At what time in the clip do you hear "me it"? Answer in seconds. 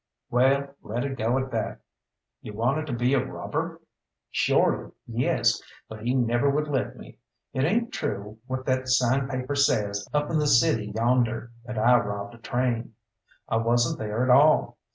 6.97-7.65